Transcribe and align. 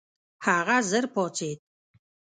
هغه 0.45 0.77
ژر 0.89 1.05
پاڅېد. 1.13 1.59